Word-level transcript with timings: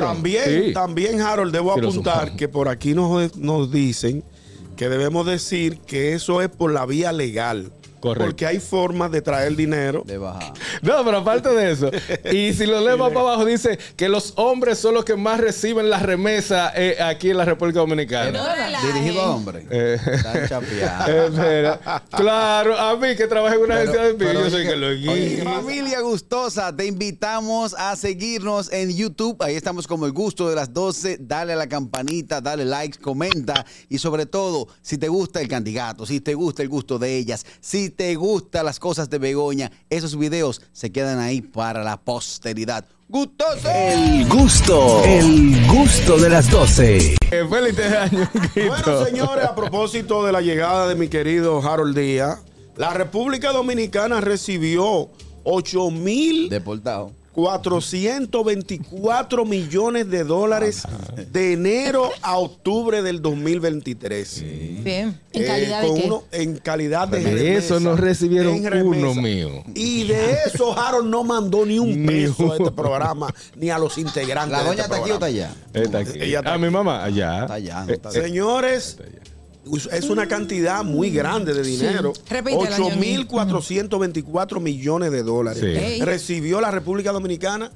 También, 0.00 0.72
también, 0.72 1.20
Harold, 1.20 1.52
debo 1.52 1.72
apuntar 1.72 2.36
que 2.36 2.48
por 2.48 2.68
aquí 2.68 2.94
nos, 2.94 3.36
nos 3.36 3.70
dicen 3.72 4.22
que 4.76 4.88
debemos 4.88 5.26
decir 5.26 5.78
que 5.80 6.12
eso 6.14 6.42
es 6.42 6.48
por 6.48 6.72
la 6.72 6.86
vía 6.86 7.12
legal. 7.12 7.72
Porque 8.00 8.46
hay 8.46 8.58
formas 8.58 9.10
de 9.10 9.22
traer 9.22 9.54
dinero. 9.54 10.02
De 10.06 10.18
bajar. 10.18 10.52
No, 10.82 11.04
pero 11.04 11.18
aparte 11.18 11.50
de 11.50 11.70
eso. 11.70 11.90
Y 12.32 12.52
si 12.54 12.66
lo 12.66 12.80
leemos 12.80 13.08
para 13.08 13.20
abajo, 13.20 13.44
dice 13.44 13.78
que 13.96 14.08
los 14.08 14.34
hombres 14.36 14.78
son 14.78 14.94
los 14.94 15.04
que 15.04 15.16
más 15.16 15.40
reciben 15.40 15.90
la 15.90 15.98
remesa 15.98 16.72
eh, 16.74 16.96
aquí 17.00 17.30
en 17.30 17.36
la 17.36 17.44
República 17.44 17.80
Dominicana. 17.80 18.80
Dirigido 18.82 19.22
a 19.22 19.34
hombres. 19.34 19.64
Eh, 19.70 19.98
eh 21.08 21.78
claro, 22.10 22.78
a 22.78 22.96
mí 22.96 23.16
que 23.16 23.26
trabajo 23.26 23.56
en 23.56 23.62
una 23.62 23.76
agencia 23.76 24.02
de 24.02 24.10
envío, 24.10 24.32
yo 24.32 24.50
soy 24.50 24.64
que 24.64 24.76
lo. 24.76 24.90
Familia 25.44 26.00
gustosa, 26.00 26.74
te 26.74 26.86
invitamos 26.86 27.74
a 27.74 27.96
seguirnos 27.96 28.72
en 28.72 28.94
YouTube. 28.94 29.36
Ahí 29.42 29.56
estamos 29.56 29.86
como 29.86 30.06
el 30.06 30.12
gusto 30.12 30.48
de 30.48 30.56
las 30.56 30.72
12. 30.72 31.18
Dale 31.20 31.52
a 31.52 31.56
la 31.56 31.68
campanita, 31.68 32.40
dale 32.40 32.64
like, 32.64 32.98
comenta. 32.98 33.64
Y 33.88 33.98
sobre 33.98 34.26
todo, 34.26 34.68
si 34.82 34.98
te 34.98 35.08
gusta 35.08 35.40
el 35.40 35.48
candidato, 35.48 36.06
si 36.06 36.20
te 36.20 36.34
gusta 36.34 36.62
el 36.62 36.68
gusto 36.68 36.98
de 36.98 37.16
ellas, 37.16 37.44
si 37.60 37.89
te 37.90 38.14
gustan 38.14 38.64
las 38.64 38.78
cosas 38.78 39.10
de 39.10 39.18
Begoña, 39.18 39.70
esos 39.88 40.18
videos 40.18 40.62
se 40.72 40.90
quedan 40.90 41.18
ahí 41.18 41.42
para 41.42 41.82
la 41.84 41.98
posteridad. 41.98 42.84
¡Gustoso! 43.08 43.68
El 43.68 44.28
gusto, 44.28 45.02
el 45.04 45.66
gusto 45.66 46.18
de 46.18 46.30
las 46.30 46.50
12. 46.50 47.16
Feliz 47.28 47.78
año. 47.78 48.30
Bueno, 48.54 49.04
señores, 49.04 49.44
a 49.44 49.54
propósito 49.54 50.24
de 50.24 50.32
la 50.32 50.40
llegada 50.40 50.86
de 50.86 50.94
mi 50.94 51.08
querido 51.08 51.60
Harold 51.60 51.98
Díaz, 51.98 52.40
la 52.76 52.94
República 52.94 53.52
Dominicana 53.52 54.20
recibió 54.20 55.10
8 55.44 55.90
mil... 55.90 56.48
Deportados 56.48 57.12
424 57.32 59.44
millones 59.44 60.10
de 60.10 60.24
dólares 60.24 60.82
de 61.30 61.52
enero 61.52 62.10
a 62.22 62.38
octubre 62.38 63.02
del 63.02 63.22
2023. 63.22 64.82
Bien. 64.82 65.16
¿En 65.32 65.46
calidad 65.46 65.82
de 65.82 65.94
qué? 65.94 66.10
en 66.32 66.56
calidad 66.58 67.06
de 67.06 67.20
De 67.20 67.56
eso 67.56 67.78
no 67.78 67.94
recibieron 67.96 68.60
uno 68.84 69.14
mío. 69.14 69.62
Y 69.74 70.08
de 70.08 70.38
eso 70.46 70.76
Harold 70.76 71.08
no 71.08 71.22
mandó 71.22 71.64
ni 71.64 71.78
un 71.78 72.04
peso 72.04 72.52
a 72.52 72.56
este 72.56 72.72
programa, 72.72 73.32
ni 73.56 73.70
a 73.70 73.78
los 73.78 73.96
integrantes. 73.98 74.58
¿La 74.58 74.64
doña 74.64 74.82
este 74.82 74.94
está 74.94 74.96
aquí 74.96 75.10
o 75.10 75.14
está 75.14 75.26
allá? 75.26 75.54
Está 75.72 75.98
aquí. 75.98 76.18
Ella 76.20 76.40
está 76.40 76.54
a 76.54 76.58
mi 76.58 76.68
mamá, 76.68 77.04
allá. 77.04 77.42
Está 77.42 77.54
allá. 77.54 77.86
Señores, 78.10 78.98
es 79.92 80.10
una 80.10 80.26
cantidad 80.26 80.82
muy 80.84 81.10
grande 81.10 81.54
de 81.54 81.62
dinero. 81.62 82.12
Sí. 82.14 82.22
8.424 82.34 84.60
millones 84.60 85.12
de 85.12 85.22
dólares. 85.22 86.00
Recibió 86.00 86.60
la 86.60 86.70
República 86.70 87.12
Dominicana 87.12 87.70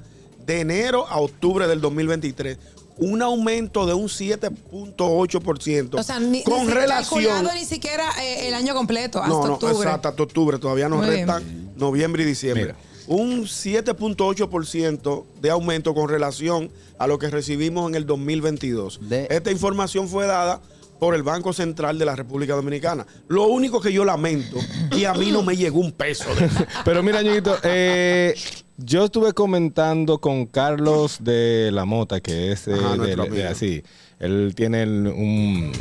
de 0.47 0.61
enero 0.61 1.07
a 1.09 1.21
octubre 1.21 1.67
del 1.67 1.81
2023 1.81 2.59
un 2.97 3.23
aumento 3.23 3.87
de 3.87 3.95
un 3.95 4.07
7.8%. 4.07 5.99
O 5.99 6.03
sea, 6.03 6.21
ni, 6.21 6.45
con 6.45 6.69
relación. 6.69 7.47
ni 7.55 7.65
siquiera 7.65 8.05
eh, 8.23 8.49
el 8.49 8.55
año 8.55 8.75
completo, 8.75 9.21
hasta 9.21 9.35
no, 9.35 9.47
no, 9.47 9.55
octubre. 9.55 9.75
Exacto, 9.75 10.09
hasta 10.09 10.23
octubre. 10.23 10.59
Todavía 10.59 10.89
nos 10.89 11.07
restan 11.07 11.73
noviembre 11.77 12.23
y 12.23 12.27
diciembre. 12.27 12.75
Un 13.07 13.43
7.8% 13.43 15.25
de 15.41 15.51
aumento 15.51 15.95
con 15.95 16.09
relación 16.09 16.71
a 16.99 17.07
lo 17.07 17.19
que 17.19 17.29
recibimos 17.29 17.89
en 17.89 17.97
el 17.97 18.07
2022. 18.07 19.01
Esta 19.29 19.51
información 19.51 20.09
fue 20.09 20.27
dada 20.27 20.61
por 21.05 21.15
el 21.15 21.23
Banco 21.23 21.53
Central 21.53 21.99
de 21.99 22.07
la 22.07 22.17
República 22.17 22.55
Dominicana. 22.55 23.07
Lo 23.29 23.49
único 23.49 23.79
que 23.79 23.93
yo 23.93 24.07
lamento, 24.07 24.57
y 24.97 25.05
a 25.05 25.13
mí 25.13 25.33
no 25.33 25.43
me 25.43 25.55
llegó 25.55 25.79
un 25.79 25.93
peso. 25.93 26.25
Pero 26.87 27.03
mira, 27.03 27.21
ñoñito, 27.21 27.59
eh, 27.63 28.35
yo 28.79 29.05
estuve 29.05 29.35
comentando 29.35 30.17
con 30.17 30.47
Carlos 30.47 31.19
de 31.21 31.69
la 31.75 31.85
Mota, 31.85 32.21
que 32.21 32.53
es 32.53 32.69
eh, 32.69 32.73
de, 32.73 33.47
así. 33.47 33.83
Él 34.19 34.55
tiene 34.57 34.85
un. 34.85 35.73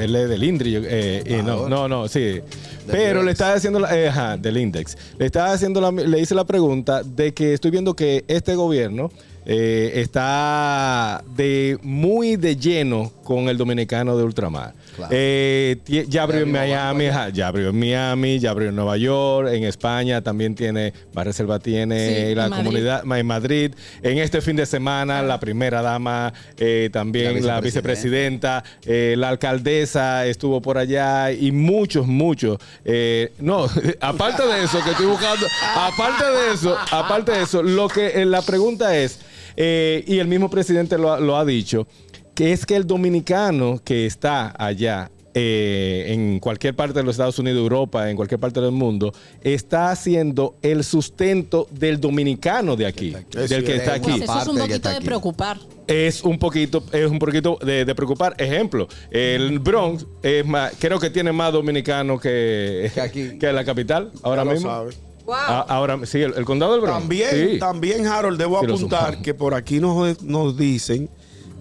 Él 0.00 0.16
es 0.16 0.28
del 0.28 0.42
INDRI. 0.42 0.74
Eh, 0.84 1.42
no, 1.44 1.68
no, 1.68 1.86
no, 1.86 2.08
sí. 2.08 2.40
Pero 2.90 3.22
le 3.22 3.30
estaba 3.30 3.54
haciendo. 3.54 3.78
La, 3.78 3.88
ajá, 4.08 4.36
del 4.36 4.56
Index. 4.56 4.98
Le 5.16 5.26
estaba 5.26 5.52
haciendo 5.52 5.80
la, 5.80 5.92
Le 5.92 6.18
hice 6.18 6.34
la 6.34 6.44
pregunta 6.44 7.04
de 7.04 7.32
que 7.32 7.54
estoy 7.54 7.70
viendo 7.70 7.94
que 7.94 8.24
este 8.26 8.56
gobierno 8.56 9.10
eh, 9.44 9.92
está 9.96 11.24
de 11.34 11.76
muy 11.82 12.36
de 12.36 12.56
lleno 12.56 13.12
con 13.24 13.48
el 13.48 13.58
dominicano 13.58 14.16
de 14.16 14.22
ultramar. 14.22 14.74
Eh, 15.10 15.78
ya 16.08 16.22
abrió 16.22 16.42
en 16.42 16.52
Miami, 16.52 17.06
ya 17.32 17.48
abrió 17.48 17.70
en 17.70 17.78
Miami, 17.78 18.38
ya 18.38 18.50
abrió 18.50 18.68
en 18.68 18.76
Nueva 18.76 18.96
York, 18.98 19.48
en 19.52 19.64
España 19.64 20.20
también 20.22 20.54
tiene, 20.54 20.92
Reserva 21.14 21.58
tiene 21.58 22.34
la 22.34 22.50
comunidad 22.50 23.02
en 23.04 23.26
Madrid. 23.26 23.74
En 24.02 24.18
este 24.18 24.40
fin 24.42 24.54
de 24.54 24.66
semana, 24.66 25.22
la 25.22 25.40
primera 25.40 25.82
dama, 25.82 26.32
eh, 26.58 26.90
también 26.92 27.44
la 27.44 27.60
vicepresidenta, 27.60 28.62
la 28.84 29.28
alcaldesa 29.28 30.26
estuvo 30.26 30.60
por 30.60 30.78
allá 30.78 31.32
y 31.32 31.50
muchos, 31.50 32.06
muchos. 32.06 32.58
no, 33.38 33.66
aparte 34.00 34.46
de 34.46 34.64
eso, 34.64 34.78
que 34.84 34.90
estoy 34.90 35.06
buscando, 35.06 35.46
aparte 35.74 36.24
de 36.24 36.54
eso, 36.54 36.76
aparte 36.90 37.32
de 37.32 37.42
eso, 37.42 37.62
lo 37.62 37.88
que 37.88 38.24
la 38.24 38.42
pregunta 38.42 38.96
es. 38.96 39.18
Eh, 39.56 40.04
y 40.06 40.18
el 40.18 40.28
mismo 40.28 40.50
presidente 40.50 40.98
lo, 40.98 41.36
ha 41.36 41.44
dicho, 41.44 41.86
que 42.34 42.52
es 42.52 42.66
que 42.66 42.76
el 42.76 42.86
dominicano 42.86 43.80
que 43.84 44.06
está 44.06 44.54
allá 44.58 45.10
eh, 45.34 46.06
en 46.08 46.38
cualquier 46.40 46.74
parte 46.74 46.98
de 46.98 47.04
los 47.04 47.14
Estados 47.14 47.38
Unidos, 47.38 47.58
Europa, 47.60 48.10
en 48.10 48.16
cualquier 48.16 48.38
parte 48.38 48.60
del 48.60 48.72
mundo, 48.72 49.14
está 49.40 49.90
haciendo 49.90 50.56
el 50.60 50.84
sustento 50.84 51.66
del 51.70 52.00
dominicano 52.00 52.76
de 52.76 52.86
aquí, 52.86 53.14
del 53.30 53.64
que 53.64 53.76
está 53.76 53.94
aquí. 53.94 54.10
eso 54.22 54.40
es 54.40 54.46
un 54.46 54.58
poquito 54.58 54.88
de 54.90 55.00
preocupar. 55.00 55.58
Es 55.86 56.22
un 56.22 56.38
poquito, 56.38 56.84
es 56.92 57.10
un 57.10 57.18
poquito 57.18 57.58
de, 57.64 57.94
preocupar. 57.94 58.34
Ejemplo, 58.38 58.88
el 59.10 59.58
Bronx 59.58 60.06
es 60.22 60.44
creo 60.78 61.00
que 61.00 61.10
tiene 61.10 61.32
más 61.32 61.52
dominicanos 61.52 62.20
que, 62.20 62.90
que, 63.40 63.52
la 63.52 63.64
capital 63.64 64.12
ahora 64.22 64.44
mismo. 64.44 64.70
Ah, 65.28 65.64
ahora 65.68 65.98
sí, 66.04 66.20
el, 66.20 66.44
condado 66.44 66.72
del 66.72 66.80
Bronx. 66.80 67.00
También, 67.00 67.58
también 67.58 68.06
Harold, 68.06 68.38
debo 68.38 68.58
apuntar 68.58 69.22
que 69.22 69.34
por 69.34 69.54
aquí 69.54 69.80
nos, 69.80 70.22
nos 70.22 70.56
dicen 70.56 71.08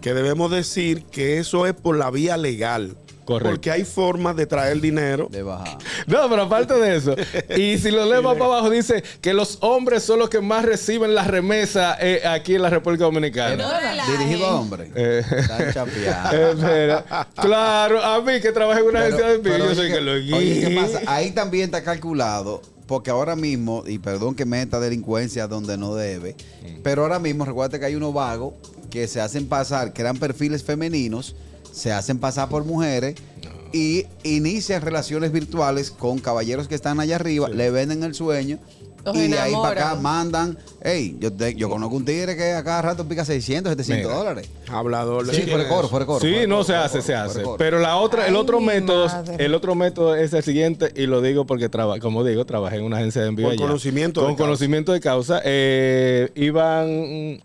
que 0.02 0.14
debemos 0.14 0.52
decir 0.52 1.06
que 1.06 1.38
eso 1.38 1.68
es 1.68 1.74
por 1.74 1.98
la 1.98 2.10
vía 2.10 2.38
legal. 2.38 2.98
Correcto. 3.26 3.52
Porque 3.52 3.72
hay 3.72 3.86
formas 3.86 4.36
de 4.36 4.48
traer 4.48 4.82
dinero. 4.82 5.28
De 5.32 5.44
bajar. 5.44 5.78
No, 6.08 6.28
pero 6.28 6.42
aparte 6.42 6.74
de 6.74 6.96
eso. 6.96 7.16
Y 7.56 7.78
si 7.78 7.92
lo 7.92 8.06
leemos 8.06 8.34
para 8.38 8.46
abajo, 8.46 8.70
dice 8.70 9.04
que 9.22 9.34
los 9.34 9.60
hombres 9.62 10.04
son 10.04 10.20
los 10.20 10.30
que 10.30 10.42
más 10.42 10.66
reciben 10.66 11.14
la 11.14 11.24
remesa 11.24 11.98
eh, 12.02 12.24
aquí 12.26 12.56
en 12.56 12.64
la 12.64 12.70
República 12.70 13.04
Dominicana. 13.06 13.64
Dirigido 14.08 14.48
a 14.48 14.60
hombres. 14.60 14.90
Eh, 14.96 15.24
claro, 17.36 18.04
a 18.04 18.22
mí 18.22 18.42
que 18.42 18.52
trabajo 18.52 18.80
en 18.80 18.88
una 18.88 19.02
agencia 19.02 19.28
de 19.28 19.36
envío, 19.36 19.58
yo 19.58 19.76
soy 19.76 19.92
que 19.92 20.02
lo 20.02 20.16
guío. 20.16 20.38
¿qué 20.38 20.76
pasa? 20.82 21.02
Ahí 21.06 21.32
también 21.32 21.66
está 21.66 21.84
calculado 21.84 22.62
porque 22.92 23.10
ahora 23.10 23.38
mismo, 23.38 23.86
y 23.88 24.00
perdón 24.00 24.36
que 24.36 24.44
meta 24.44 24.78
delincuencia 24.78 25.48
donde 25.48 25.78
no 25.78 25.96
debe, 25.96 26.36
pero 26.84 27.04
ahora 27.04 27.20
mismo 27.20 27.46
recuerda 27.46 27.80
que 27.80 27.86
hay 27.86 27.96
unos 27.96 28.14
vagos 28.14 28.54
que 28.90 29.08
se 29.08 29.22
hacen 29.22 29.48
pasar, 29.48 29.94
crean 29.94 30.18
perfiles 30.18 30.62
femeninos, 30.62 31.34
se 31.72 31.94
hacen 31.94 32.20
pasar 32.20 32.50
por 32.50 32.66
mujeres 32.66 33.16
y 33.72 34.08
inician 34.24 34.82
relaciones 34.82 35.32
virtuales 35.32 35.90
con 35.90 36.20
caballeros 36.20 36.68
que 36.68 36.76
están 36.76 37.00
allá 37.00 37.16
arriba, 37.16 37.48
le 37.48 37.72
venden 37.72 38.04
el 38.04 38.14
sueño 38.14 38.60
y 39.14 39.28
de 39.28 39.40
ahí 39.40 39.54
para 39.54 39.92
acá 39.92 40.02
mandan. 40.02 40.58
Hey, 40.84 41.18
yo, 41.20 41.30
yo 41.56 41.70
conozco 41.70 41.96
un 41.96 42.06
tigre 42.06 42.36
que 42.36 42.54
a 42.54 42.64
cada 42.64 42.82
rato 42.82 43.08
pica 43.08 43.24
600, 43.24 43.72
700 43.72 44.12
dólares. 44.12 44.50
Hablador. 44.68 45.34
Sí, 45.34 45.44
fuera 45.44 45.68
coro, 45.68 45.88
fuera 45.88 46.06
coro. 46.06 46.20
Sí, 46.20 46.48
no 46.48 46.64
se 46.64 46.76
hace, 46.76 47.02
se 47.02 47.14
hace. 47.14 47.44
Pero 47.58 47.80
la 47.80 47.98
otra, 47.98 48.28
el 48.28 48.36
otro 48.36 48.60
método, 48.60 49.08
el 49.38 49.54
otro 49.54 49.76
método 49.76 50.16
es 50.16 50.34
el 50.34 50.44
siguiente 50.44 50.92
y 50.96 51.06
lo 51.06 51.22
digo 51.22 51.46
porque 51.46 51.70
traba, 51.70 52.00
como 52.00 52.24
digo, 52.24 52.46
trabajé 52.46 52.78
en 52.78 52.84
una 52.84 52.98
agencia 52.98 53.22
de 53.22 53.28
envío 53.30 53.48
Con 53.48 53.58
conocimiento 53.58 54.22
Con 54.22 54.36
conocimiento 54.36 54.92
de 54.92 55.00
causa. 55.00 55.42
Eh, 55.44 56.30
iban 56.36 56.88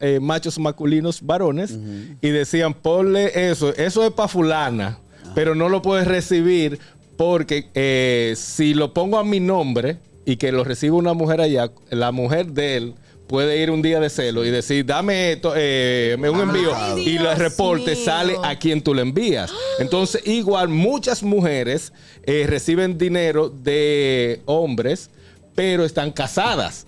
eh, 0.00 0.18
machos 0.20 0.58
masculinos 0.58 1.22
varones 1.22 1.78
y 2.20 2.28
decían, 2.30 2.74
ponle 2.74 3.50
eso, 3.50 3.74
eso 3.74 4.04
es 4.04 4.12
para 4.12 4.28
fulana, 4.28 4.98
pero 5.34 5.54
no 5.54 5.68
lo 5.68 5.82
puedes 5.82 6.06
recibir 6.06 6.78
porque 7.16 7.68
eh, 7.74 8.34
si 8.36 8.74
lo 8.74 8.92
pongo 8.92 9.18
a 9.18 9.24
mi 9.24 9.40
nombre 9.40 9.98
y 10.26 10.36
que 10.36 10.52
lo 10.52 10.64
recibe 10.64 10.96
una 10.96 11.14
mujer 11.14 11.40
allá, 11.40 11.70
la 11.88 12.12
mujer 12.12 12.48
de 12.48 12.76
él 12.76 12.94
puede 13.28 13.62
ir 13.62 13.70
un 13.70 13.80
día 13.80 14.00
de 14.00 14.10
celo 14.10 14.44
y 14.44 14.50
decir, 14.50 14.84
dame 14.84 15.40
eh, 15.56 16.16
un 16.18 16.40
envío 16.40 16.72
y 16.98 17.16
el 17.16 17.36
reporte 17.36 17.96
sale 17.96 18.36
a 18.42 18.58
quien 18.58 18.82
tú 18.82 18.92
le 18.92 19.02
envías. 19.02 19.52
Entonces, 19.78 20.26
igual 20.26 20.68
muchas 20.68 21.22
mujeres 21.22 21.92
eh, 22.24 22.44
reciben 22.48 22.98
dinero 22.98 23.48
de 23.48 24.42
hombres, 24.46 25.10
pero 25.54 25.84
están 25.84 26.10
casadas. 26.10 26.86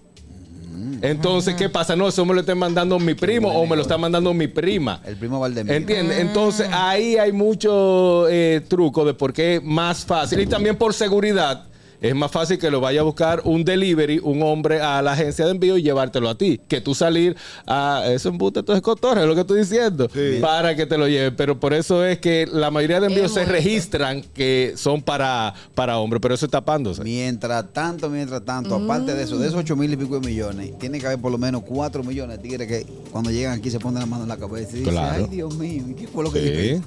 Entonces, 1.00 1.54
¿qué 1.54 1.68
pasa? 1.68 1.96
No, 1.96 2.08
eso 2.08 2.24
me 2.24 2.34
lo 2.34 2.40
está 2.40 2.54
mandando 2.54 2.98
mi 2.98 3.14
primo 3.14 3.48
o 3.48 3.66
me 3.66 3.74
lo 3.74 3.82
está 3.82 3.98
mandando 3.98 4.32
mi 4.34 4.46
prima. 4.46 5.00
El 5.04 5.16
primo 5.16 5.40
Valdemiro. 5.40 5.74
¿Entiendes? 5.74 6.18
Entonces, 6.18 6.68
ahí 6.72 7.16
hay 7.16 7.32
mucho 7.32 8.28
eh, 8.28 8.62
truco 8.68 9.04
de 9.04 9.14
por 9.14 9.32
qué 9.32 9.56
es 9.56 9.62
más 9.62 10.04
fácil. 10.04 10.40
Y 10.40 10.46
también 10.46 10.76
por 10.76 10.94
seguridad 10.94 11.68
es 12.00 12.14
más 12.14 12.30
fácil 12.30 12.58
que 12.58 12.70
lo 12.70 12.80
vaya 12.80 13.00
a 13.00 13.04
buscar 13.04 13.42
un 13.44 13.64
delivery, 13.64 14.20
un 14.22 14.42
hombre 14.42 14.80
a 14.80 15.02
la 15.02 15.12
agencia 15.12 15.44
de 15.44 15.52
envío 15.52 15.76
y 15.76 15.82
llevártelo 15.82 16.28
a 16.28 16.36
ti, 16.36 16.60
que 16.68 16.80
tú 16.80 16.94
salir 16.94 17.36
a 17.66 18.04
eso 18.08 18.28
embuste 18.28 18.62
todo 18.62 18.76
es 18.76 18.82
cotorre, 18.82 19.22
es 19.22 19.26
lo 19.26 19.34
que 19.34 19.40
estoy 19.42 19.60
diciendo, 19.60 20.08
para 20.40 20.76
que 20.76 20.86
te 20.86 20.96
lo 20.96 21.08
lleven. 21.08 21.34
Pero 21.36 21.58
por 21.58 21.74
eso 21.74 22.04
es 22.04 22.18
que 22.18 22.46
la 22.50 22.70
mayoría 22.70 23.00
de 23.00 23.08
envíos 23.08 23.32
se 23.32 23.44
registran 23.44 24.22
que 24.22 24.74
son 24.76 25.02
para, 25.02 25.54
para 25.74 25.98
hombres, 25.98 26.20
pero 26.20 26.34
eso 26.34 26.46
está 26.46 26.58
tapándose. 26.58 27.02
Mientras 27.04 27.72
tanto, 27.72 28.10
mientras 28.10 28.44
tanto, 28.44 28.74
aparte 28.74 29.14
de 29.14 29.22
eso, 29.22 29.38
de 29.38 29.46
esos 29.46 29.60
8 29.60 29.76
mil 29.76 29.92
y 29.92 29.96
pico 29.96 30.18
de 30.18 30.26
millones, 30.26 30.78
tiene 30.78 30.98
que 30.98 31.06
haber 31.06 31.18
por 31.18 31.32
lo 31.32 31.38
menos 31.38 31.62
4 31.62 32.02
millones 32.02 32.36
de 32.36 32.42
tigres 32.42 32.68
que 32.68 32.86
cuando 33.10 33.30
llegan 33.30 33.58
aquí 33.58 33.70
se 33.70 33.78
ponen 33.78 34.00
la 34.00 34.06
mano 34.06 34.24
en 34.24 34.28
la 34.28 34.36
cabeza 34.36 34.76
y 34.76 34.80
dicen, 34.80 34.98
ay 34.98 35.26
Dios 35.30 35.54
mío, 35.56 35.84
¿qué 35.96 36.06
fue 36.08 36.24
lo 36.24 36.32
que 36.32 36.40
dije? 36.40 36.80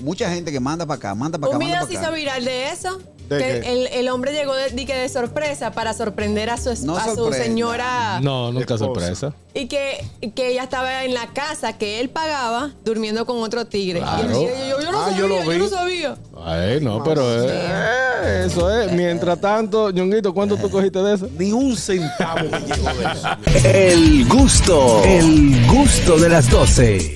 Mucha 0.00 0.30
gente 0.32 0.50
que 0.50 0.60
manda 0.60 0.86
para 0.86 0.96
acá, 0.96 1.14
manda 1.14 1.38
para 1.38 1.54
acá. 1.54 1.58
Un 1.58 1.66
video 1.66 1.86
se 1.86 1.94
hizo 1.94 2.12
viral 2.12 2.44
de 2.44 2.68
eso. 2.70 3.00
que 3.28 3.90
el, 3.92 4.08
hombre 4.08 4.32
llegó 4.32 4.54
de, 4.54 4.70
de, 4.70 5.08
sorpresa 5.08 5.70
para 5.72 5.94
sorprender 5.94 6.50
a 6.50 6.56
su, 6.56 6.70
a 6.70 7.14
su 7.14 7.32
señora. 7.32 8.20
No, 8.20 8.52
nunca 8.52 8.76
sorpresa. 8.78 9.32
Y 9.52 9.66
que, 9.66 10.04
que 10.34 10.52
ella 10.52 10.64
estaba 10.64 11.04
en 11.04 11.12
la 11.14 11.26
casa 11.28 11.76
que 11.76 12.00
él 12.00 12.08
pagaba 12.08 12.72
durmiendo 12.84 13.26
con 13.26 13.38
otro 13.38 13.66
tigre. 13.66 14.00
Y 14.00 14.32
yo, 14.32 14.80
yo, 14.80 14.92
no 14.92 15.00
ah, 15.00 15.04
sabía, 15.06 15.18
yo, 15.18 15.28
lo 15.28 15.50
vi. 15.50 15.58
no 15.58 15.68
sabía. 15.68 16.16
Ay, 16.44 16.80
no, 16.80 17.02
pero 17.02 17.22
eh, 17.44 18.44
eso 18.46 18.70
es. 18.80 18.92
Mientras 18.92 19.40
tanto, 19.40 19.90
Ñonguito, 19.90 20.32
¿cuánto 20.32 20.56
tú 20.56 20.70
cogiste 20.70 21.00
de 21.00 21.14
eso? 21.14 21.28
Ni 21.36 21.52
un 21.52 21.76
centavo 21.76 22.48
me 22.48 22.60
llegó 22.60 22.88
de 22.94 23.04
eso. 23.12 23.68
El 23.68 24.28
gusto, 24.28 25.02
el 25.04 25.66
gusto 25.66 26.16
de 26.18 26.28
las 26.28 26.48
12. 26.48 27.14